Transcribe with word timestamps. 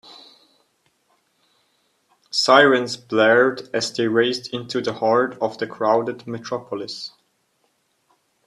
Sirens 2.31 2.97
blared 2.97 3.69
as 3.71 3.95
they 3.95 4.07
raced 4.07 4.51
into 4.51 4.81
the 4.81 4.93
heart 4.93 5.37
of 5.39 5.59
the 5.59 5.67
crowded 5.67 6.25
metropolis. 6.25 7.11